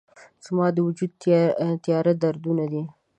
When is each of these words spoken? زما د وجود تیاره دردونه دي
زما 0.45 0.67
د 0.73 0.77
وجود 0.87 1.11
تیاره 1.83 2.13
دردونه 2.23 2.63
دي 2.71 2.83